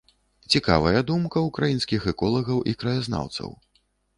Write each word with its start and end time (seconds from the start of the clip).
Цікавая 0.55 1.01
думка 1.09 1.43
ўкраінскіх 1.49 2.09
эколагаў 2.13 2.65
і 2.73 2.77
краязнаўцаў. 2.85 3.49